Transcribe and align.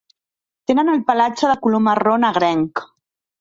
Tenen 0.71 0.89
el 0.93 1.03
pelatge 1.11 1.51
de 1.51 1.59
color 1.67 1.85
marró 1.89 2.17
negrenc. 2.25 2.83